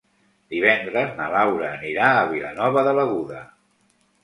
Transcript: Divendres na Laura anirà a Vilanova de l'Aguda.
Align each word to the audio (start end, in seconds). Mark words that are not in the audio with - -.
Divendres 0.53 1.11
na 1.19 1.27
Laura 1.35 1.69
anirà 1.75 2.09
a 2.15 2.25
Vilanova 2.33 2.87
de 2.91 2.97
l'Aguda. 3.01 3.47